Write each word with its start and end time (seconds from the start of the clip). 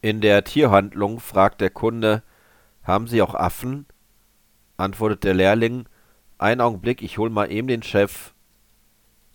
In 0.00 0.20
der 0.20 0.44
Tierhandlung 0.44 1.20
fragt 1.20 1.60
der 1.60 1.70
Kunde, 1.70 2.22
haben 2.82 3.08
Sie 3.08 3.22
auch 3.22 3.34
Affen? 3.34 3.86
Antwortet 4.76 5.24
der 5.24 5.34
Lehrling, 5.34 5.88
einen 6.38 6.60
Augenblick, 6.60 7.02
ich 7.02 7.18
hol 7.18 7.30
mal 7.30 7.50
eben 7.50 7.66
den 7.66 7.82
Chef 7.82 8.34